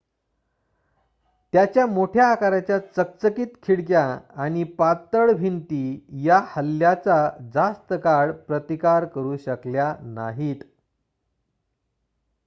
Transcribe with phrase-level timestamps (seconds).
[1.53, 4.03] त्याच्या मोठ्या आकाराच्या चकचकीत खिडक्या
[4.35, 6.05] आणि पातळ भिंती
[6.23, 7.29] या हल्ल्याचा
[7.53, 10.63] जास्त काळ प्रतिकार करू शकल्या नाहीत